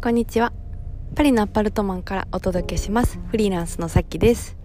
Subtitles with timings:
[0.00, 0.52] こんにちは。
[1.16, 3.18] パリのアパルトマンからお届けします。
[3.32, 4.56] フリーランスのさっきです。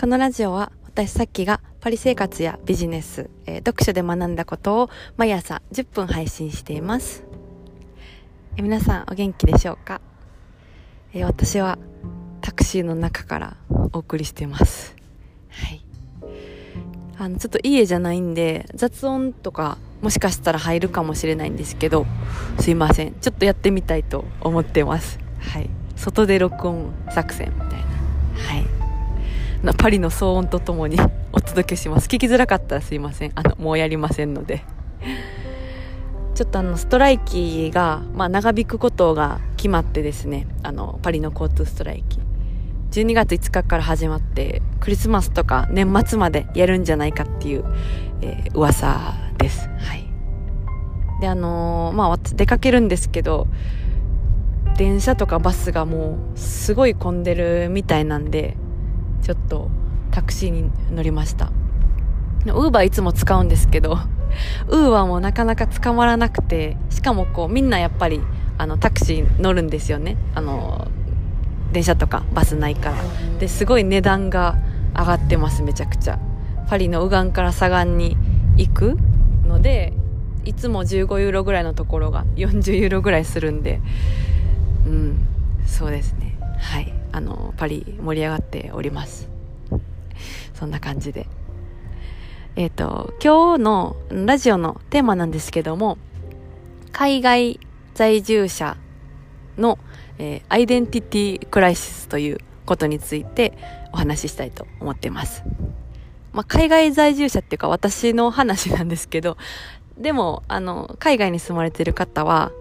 [0.00, 7.24] このラジオは私さっきがパリ生活やビジネス、えー、読書で学んだことを毎朝10分配信しています。
[8.56, 10.00] えー、皆さんお元気でしょうか、
[11.12, 11.76] えー、私は
[12.40, 13.56] タクシーの中から
[13.92, 14.94] お送りしています。
[15.48, 15.84] はい。
[17.18, 22.06] あの、ちょっと家じゃないんで雑音とかもしかしたら入るかもしれないんですけど、
[22.60, 23.14] すいません。
[23.14, 25.18] ちょっとやってみたいと思ってます。
[25.40, 25.68] はい。
[25.96, 27.76] 外で録音作戦みたいな。
[27.76, 29.76] はい。
[29.76, 30.98] パリの騒音とともに
[31.32, 32.06] お届けします。
[32.06, 33.32] 聞きづらかったらすいません。
[33.34, 34.62] あの、もうやりませんので。
[36.38, 42.20] ちょっとあの、ストライキが、まあ、長引くことが決まってですね、あの、パリの交通ストライキ。
[42.92, 47.64] 12月5日から始まって、クリスマスとか年末までやるんじゃないかっていう、
[48.22, 49.68] えー、噂です。
[49.78, 50.08] はい。
[51.20, 53.46] で、あのー、まあ、出かけるんですけど、
[54.76, 58.56] 電車とかバスがもうすごい混んでるみたいなんで、
[59.22, 59.68] ちょっと
[60.12, 61.50] タクシーに乗りました。
[62.46, 63.98] ウーバーいつも使うんですけど、
[64.68, 68.20] ウーバーもなかなか捕まらなくて、しかもこうみんなやっぱり
[68.56, 70.16] あのタクシー乗るんですよね。
[70.34, 70.86] あの、
[71.72, 72.96] 電車とかバスないから。
[73.40, 74.56] で、すごい値段が
[74.96, 76.18] 上がってます、めちゃくちゃ。
[76.68, 78.16] パリの右岸から左岸に
[78.56, 78.96] 行く
[79.46, 79.92] ので
[80.44, 83.80] いつも15ユーロぐらいのところが40ユーロぐらいするんで
[84.86, 85.28] うん
[85.66, 86.36] そうですね。
[86.58, 86.92] はい。
[87.12, 89.28] あのパリ盛り上がっております。
[90.54, 91.26] そんな感じで。
[92.56, 95.96] えっ、ー、と今日のラジオのテーマなんですけども
[96.90, 97.60] 海外
[97.94, 98.76] 在住者
[99.56, 99.78] の、
[100.18, 103.56] えー、アイデンティティクライシスということについて
[103.92, 105.44] お話ししたいと思ってます。
[106.32, 109.36] まあ、海外在住者っていうか私の話なんですけど、
[109.96, 112.52] でも、あの、海外に住まれてる方は、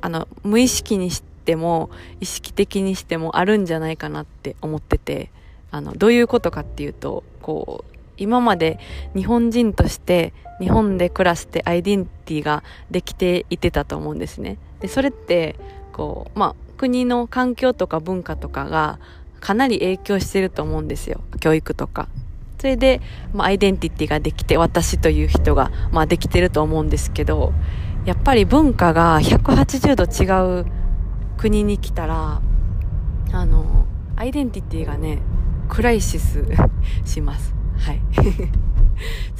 [0.00, 5.30] あの、無意識にしても、意識的にしてもあるんじゃないかなって思ってて、
[5.70, 8.78] あの、どういうことかっていうと、こう、今まで
[9.14, 12.62] 日本人として日本で暮らしてアイデンティティが
[12.92, 14.56] できていてたと思うんですね。
[14.78, 15.56] で、それって、
[15.92, 19.00] こう、まあ、国の環境とか文化とかが
[19.40, 21.20] かなり影響してると思うんですよ。
[21.40, 22.08] 教育とか。
[22.60, 23.00] それで、
[23.32, 27.54] まあ、アイデンティティができて、私という人が、まあ、できてると思うんですけど、
[28.04, 30.66] やっぱり文化が180度違う
[31.38, 32.42] 国に来たら、
[33.32, 35.22] あの、アイデンティティがね、
[35.70, 36.44] クライシス
[37.06, 37.54] します。
[37.78, 38.02] はい。
[38.12, 38.22] ちょ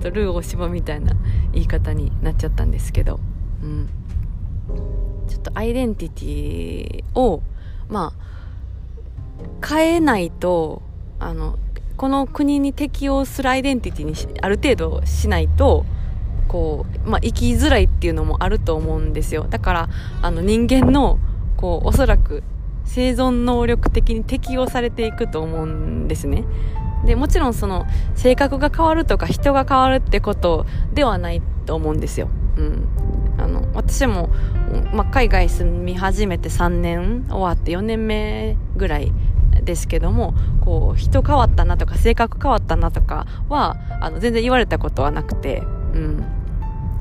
[0.00, 1.14] っとルー大芝みたいな
[1.52, 3.20] 言い方になっちゃったんですけど、
[3.62, 3.88] うん。
[5.28, 7.42] ちょっとアイデンティティを、
[7.88, 8.12] ま
[9.62, 10.82] あ、変えないと、
[11.20, 11.58] あの、
[11.96, 15.84] この国に適応するアイデンティティにある程度しないと
[16.48, 19.46] こう、まあ、生きづらいっていうのもあると思うんですよ。
[19.48, 19.88] だから
[20.22, 21.18] あの人間の
[21.56, 22.42] こうおそらく
[22.84, 26.44] 生存能力的に適応されていくと思うんですね。
[27.04, 32.88] でもちろんその性格が変わるとか人が変わるってことではないと思うんですよ、うん、
[33.38, 34.30] あの私も、
[34.92, 39.12] まあ、海外住み始めて3年終わって4年目ぐらい
[39.64, 45.62] ですけどもこう人変わったなとか性格変わったなとかはあの全然言われたことはなくて
[45.94, 46.24] うん。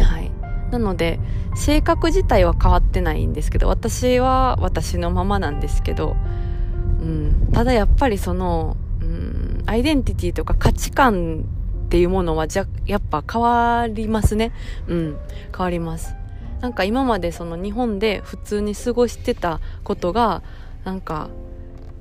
[0.00, 0.30] はい。
[0.70, 1.20] なので
[1.54, 6.16] 性格自体は変わってないんですけど私は私のままなんですけど、
[7.00, 11.44] うん、ただやっぱりその、うん、アイデンティティとか価値観
[11.86, 14.52] っていうものはじゃやっぱ変わりますね。
[14.88, 15.16] うん。
[15.56, 16.16] 変わります。
[16.60, 20.42] なんか今までその日本で普通に過ごしてたことが
[20.84, 21.28] なんか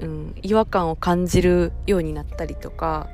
[0.00, 3.08] うん、違和感を感じるようになったりとか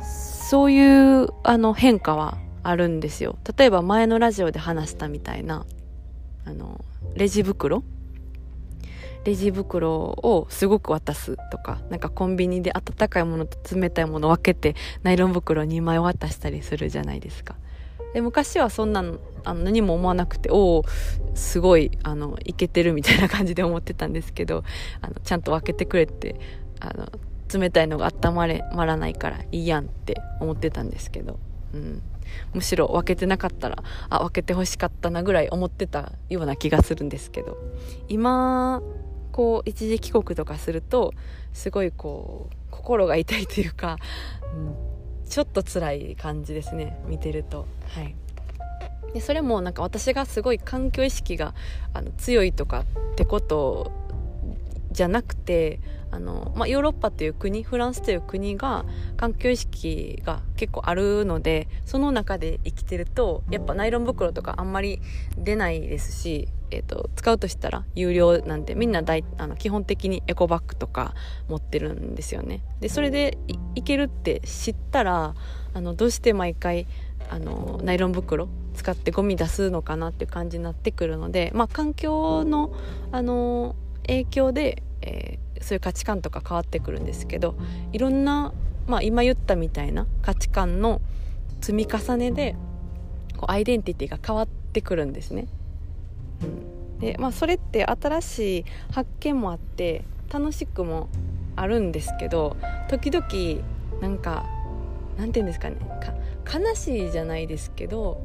[0.00, 3.38] そういうあの変化はあるんですよ。
[3.56, 5.66] 例えば前のラジオで話したみたいな
[6.44, 6.84] あの
[7.14, 7.82] レジ袋？
[9.24, 17.56] レジ袋をすごく渡すとかなんかコンビニで温かいものと冷たいものを分けてナイロン袋2枚渡したりするじゃないですか。
[18.16, 20.84] で昔はそんなのあの何も思わなくておお
[21.34, 24.64] すごいあのいけてるみたいな感じで思ってたんですけど
[25.02, 26.40] あのちゃんと分けてくれて
[26.80, 27.08] あの
[27.52, 31.38] 冷たいのが温まれまらないからいいやんって思ってたんですけど、
[31.74, 32.00] うん、
[32.54, 37.58] むしろ分けてなかったらあ分けてほしかったなぐらい思ってたような気がするんですけど。
[38.08, 38.80] 今
[39.30, 41.12] こう一時帰国とかすると
[41.52, 43.98] すごいこう心が痛いというか、
[44.54, 44.95] うん、
[45.28, 47.66] ちょっと辛い感じですね見てると。
[47.88, 48.14] はい。
[49.12, 51.54] でそれもなんか私がすごい環境意識が
[51.94, 53.90] あの強いとかってこと
[54.92, 55.80] じゃなくて
[56.10, 58.84] あの、まあ、ヨーロッパという国フランスという国が
[59.16, 65.00] 環境意識が結構あるのでその中で生きてるとやっぱナイロン袋とかあんまり
[65.36, 71.14] 出ないですし、えーと、使うとしたら有料なんでみんな大あの基本的にエコバッグとか
[71.48, 73.38] 持ってるんですよねでそれで
[73.74, 75.34] いけるって知ったら
[75.74, 76.86] あのどうして毎回
[77.30, 82.72] あのナイロン袋使ってゴミ出すのかなっていう感じになってくるので、まあ、環境の
[83.10, 83.74] あの
[84.06, 87.56] 影響で、えー、そういう価値観とか変わってくるんですけど
[87.92, 88.52] いろんな、
[88.86, 91.00] まあ、今言ったみたいな価値観の
[91.60, 92.54] 積み重ねで
[93.36, 95.48] こうアイデンティティが変わってくるんですね。
[97.00, 101.08] でまあそれって新しい発見もあって楽しくも
[101.54, 102.56] あるんですけど
[102.88, 104.46] 時々なんか
[105.16, 105.76] なんて言うんですかね
[106.52, 108.24] 悲しいじゃないですけど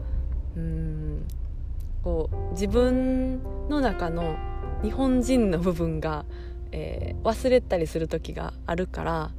[0.55, 1.25] うん
[2.03, 4.37] こう自分の中の
[4.83, 6.25] 日本人の部分が、
[6.71, 9.31] えー、忘れたりする時があるから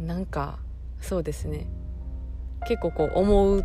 [0.00, 0.58] なんか
[1.00, 1.66] そうですね
[2.66, 3.64] 結構こう思う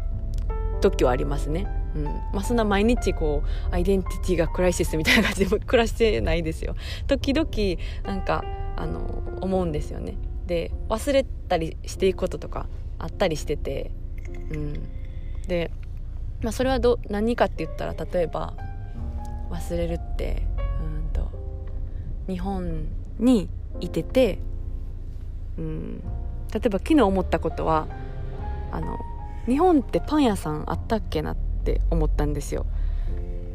[0.81, 1.68] 時はありますね。
[1.95, 6.75] うんまあ、そんな毎日こうアイデンティティがクライシスみたいな感じで暮らしてないですよ。
[7.07, 7.50] 時々
[8.06, 8.44] なんか
[8.75, 10.15] あの思うんですよね。
[10.45, 13.91] で忘れたりしていくこととかあったりしてて、
[14.51, 14.74] うん、
[15.47, 15.71] で、
[16.41, 18.53] まあ、それはど何かって言ったら例えば
[19.51, 20.44] 忘れるって
[20.81, 21.30] うんと
[22.27, 22.88] 日本
[23.19, 23.50] に
[23.80, 24.39] いてて、
[25.57, 26.00] うん、
[26.53, 27.88] 例えば昨日思ったことは
[28.71, 28.97] あの
[29.45, 32.66] 日本ってパン屋さんあったっけなってって思ったんですよ。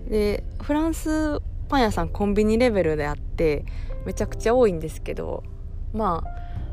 [0.08, 3.64] でフランスパン屋さんコンビニレベルであって
[4.04, 5.42] めちゃくちゃ多いんですけど
[5.92, 6.22] ま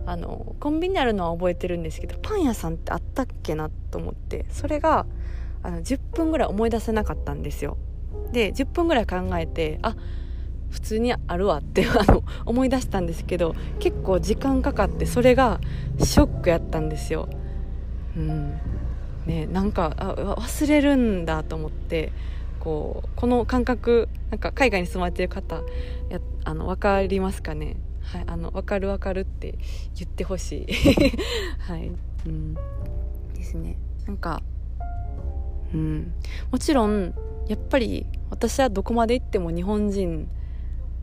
[0.05, 5.05] ああのコンビニあるのは覚えてるんですけどパン屋さんってあったっけなと思ってそれが
[5.63, 7.77] あの10分ぐらい思い出せなかったんですよ。
[8.31, 9.95] で10分ぐらい考えてあ
[10.69, 15.59] 普通にあるわって あの思い出したんですけど結構時間かかってそれが
[15.99, 17.29] ショックやったんですよ。
[18.17, 18.59] うん。
[19.25, 22.11] ねなんかあ忘れるんだと思って
[22.59, 25.61] こうこの感覚なんか海外に住まれてる方
[26.09, 27.77] やあの分かりますかね？
[28.01, 29.57] はい、あの分かる分かるって
[29.95, 30.67] 言ってほしい。
[31.61, 31.91] はい、
[32.25, 32.53] うん、
[33.33, 33.77] ですね。
[34.07, 34.41] なんか
[35.73, 36.13] うん。
[36.51, 37.13] もちろん
[37.47, 40.27] やっぱり私はどこまで行っても日本人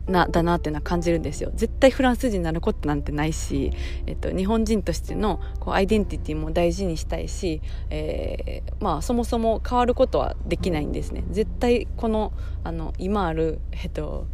[0.07, 1.51] なだなっていうのは感じるんですよ。
[1.53, 3.71] 絶対フランス人になることなんてないし、
[4.07, 11.23] えっと、日本人としてのこうアイデンティティも大事にしたいし、えー、まあ、そもそも変わることはできないんですね。
[11.29, 14.27] 絶対このあの今ある、えっと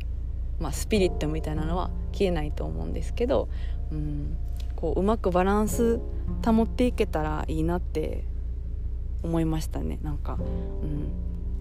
[0.60, 3.50] まあ、スピリットみたいなのは消えないと思うんですけど、
[3.92, 4.38] うん、
[4.76, 6.00] こううまくバランス
[6.46, 8.26] 保っていけたらいいなって
[9.24, 10.00] 思いましたね。
[10.04, 10.44] なんか、う
[10.86, 11.10] ん、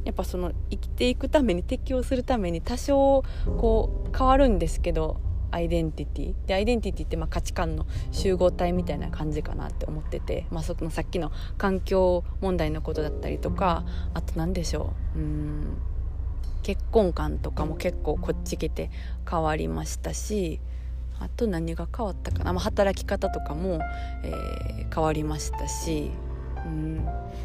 [0.04, 3.24] やっぱその生きていくために適応するために多少
[3.58, 5.20] こう変わるんですけど
[5.50, 6.34] アイデンティティ。
[6.46, 13.84] でアイデンティティってまあ価値観の集合体みたいな感じかなって思ってて、まあ、そのさっきの環境問題のことだったりとか
[14.14, 15.18] あと何でしょう。
[15.18, 15.76] うん。
[16.64, 18.90] 結婚観とかも結構こっち来て
[19.30, 20.60] 変わりましたし
[21.20, 23.80] あと何が変わったかな、まあ、働き方とかも、
[24.24, 26.10] えー、変わりましたし、
[26.64, 27.03] うん。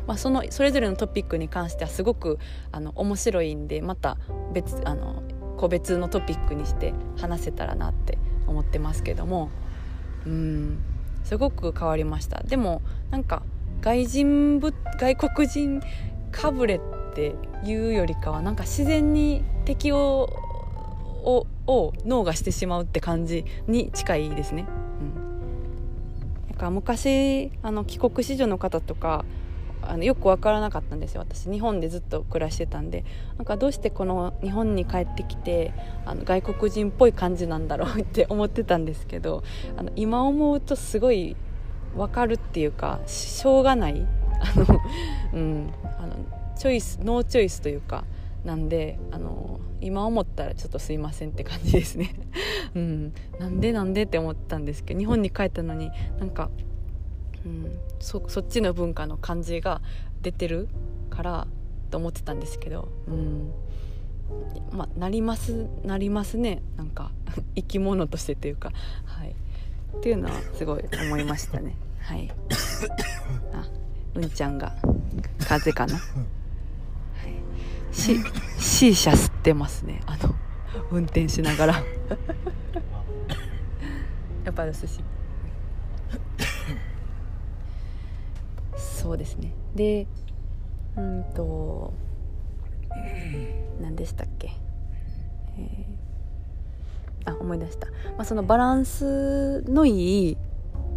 [0.10, 2.40] まあ、そのそれぞれのトピックに関してはすごく
[2.72, 4.18] あの面白いんでまた
[4.54, 5.22] 別あの
[5.56, 8.18] 個別のトピックにして話せたらなって
[8.48, 9.52] 思ってますけども
[10.26, 10.80] うん
[11.24, 13.44] すごく変わりましたでもなんか
[13.82, 15.80] 外人ぶ外国人
[16.32, 16.80] かぶれっ
[17.14, 20.28] ていうよりかはなんか自然に適応
[21.24, 24.66] をを脳がしてしまうって感じに近いですね。
[25.02, 29.24] うん、なんか昔あの帰国子女の方とか
[29.90, 31.22] あのよく分からなかったんですよ。
[31.22, 33.04] 私日本でずっと暮らしてたんで。
[33.38, 35.74] なんかどうしてこの日本に帰ってきて
[36.06, 39.44] あの外国人っぽい感じなんだろうって思ってたんですけど
[39.78, 41.36] あの今思うとすごい
[41.96, 44.06] 分かるっていうかしょうがない。
[44.42, 44.66] あの、
[45.34, 46.16] うん、あの
[46.58, 48.04] チョイスノーチョイスというか
[48.44, 52.16] なんであの今思ったらちょっとすいませんって感じですね。
[52.76, 53.14] うん。
[53.40, 56.50] なんでなんでって思ったんですけど日本に帰ったのになんか、
[57.46, 59.82] うん、そそっちの文化の感じが
[60.22, 60.68] 出てる
[61.10, 61.48] から
[61.90, 62.90] と思ってたんですけど。
[63.08, 63.52] うん。
[64.72, 66.62] まあなりますなりますね。
[66.78, 67.12] なんか
[67.56, 68.72] 生き物としてというか。
[69.06, 69.36] はい。
[69.98, 71.76] っていうのはすごい思いましたね。
[72.02, 72.30] はい。
[73.54, 73.68] あ
[74.16, 74.76] うんちゃんが
[75.40, 76.00] 風邪かな。
[77.92, 78.20] C,
[78.60, 80.02] C 車吸ってますね。
[80.06, 80.36] あの
[80.92, 81.74] 運転しながら。
[84.46, 85.02] やっぱりお寿司
[89.00, 89.54] そうですね。
[89.76, 90.08] で
[90.98, 91.94] うんと
[93.80, 94.50] 何でしたっけ、
[95.58, 95.86] え
[97.24, 100.38] あ思い出した、まあ、そのバランスのいい、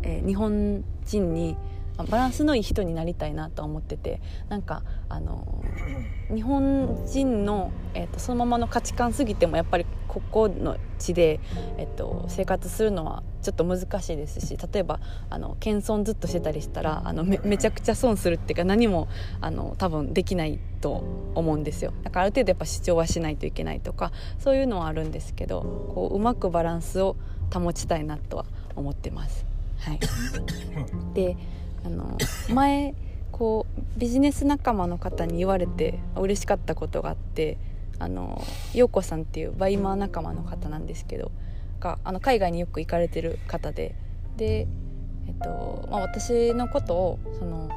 [0.02, 1.56] えー、日本人に
[1.98, 5.62] バランスのいい人になりたいなと思っててなんかあの
[6.34, 11.40] 日本人の、えーと、そのままの価値観すぎてもやっぱりここの地で、
[11.76, 19.08] えーと、生活するのはちょっと難しいですし例えばあの謙遜ずっとしてたりしたらあのめめちゃくちゃ損するっていうか何も
[19.40, 21.02] あの多分できないと
[21.34, 25.62] 思うんですよだからある程度やっぱ主張はしないといけないとかそういうのはあるんですけど
[25.94, 27.16] こううまくバランスを
[27.52, 28.46] 保ちたいなとは
[28.76, 29.44] 思ってます。
[29.80, 30.00] はい、
[31.14, 31.36] で
[31.84, 32.16] あの
[32.52, 32.94] 前
[33.30, 37.58] こうビジネス仲間の方に言われて嬉しかったことがあって
[37.98, 38.42] あの
[38.74, 41.30] 陽子さんっていうバイマー仲間の方なんですけど
[41.80, 43.94] があの海外によく行かれてる方で
[44.36, 44.66] で、
[45.26, 47.68] えっとまあ、私のことをその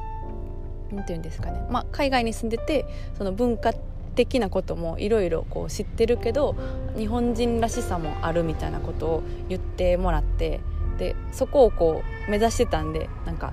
[0.90, 2.86] 何て言うんですかね、まあ、海外に住んでて
[3.18, 6.56] その文化的なこともいろいろ知ってるけど
[6.96, 10.60] 日本人らしさもあるみたいなことを言ってもらって
[10.98, 13.52] でそこをこう目指してたんでなんか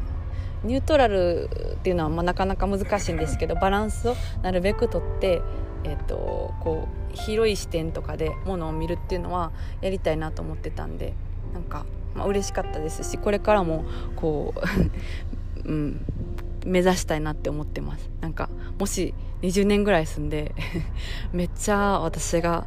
[0.63, 5.41] ニュートラルっていうのはまあなかなか難しいんですけどバランスをなるべくとって、
[5.83, 9.51] えーと、こう広い視点とかでものを見るっていうのは
[9.81, 11.13] やりたいなと思ってたんで
[11.53, 14.53] なんか、まあ嬉しかったですしこれからもこ
[15.65, 16.05] う、 うん、
[16.65, 18.09] 目指したいなって思ってます。
[18.21, 20.55] なんかもし20年ぐらい住んで
[21.33, 22.65] めっちゃ私が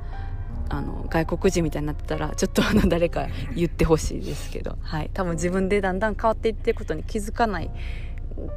[0.69, 7.71] あの外国人みたいになってたらちょっとあの誰か言ってほしいですけど、 はい、多分自分でだんだん変わっていってることに気づかない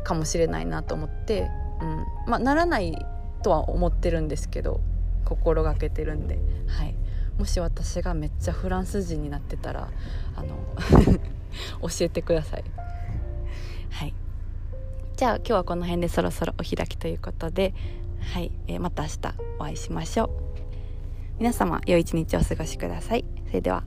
[0.04, 1.50] かもしれないなと思って、
[1.82, 2.06] うん。
[2.28, 3.06] まあ、ならない
[3.44, 4.82] とは思ってるんですけど
[5.26, 6.96] 心がけてるんで、はい、
[7.38, 9.90] もし私がめっちゃフランス人になってたら
[10.36, 10.58] あの
[11.82, 12.64] 教えてください。
[13.92, 14.14] はい。
[15.16, 17.74] じゃあ今日はこの辺でそろそろお開きということで、
[18.22, 18.52] はい。
[18.68, 19.18] えー、また明日
[19.60, 20.49] お会いしましょう。
[21.40, 23.24] 皆様良い一日をお過ごしください。
[23.48, 23.84] それでは。